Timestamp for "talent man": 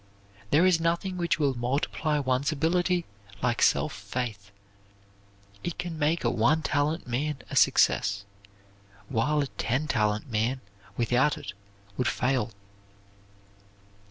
6.63-7.37, 9.87-10.59